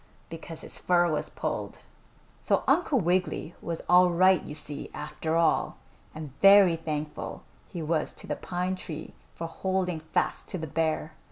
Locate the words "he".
7.69-7.83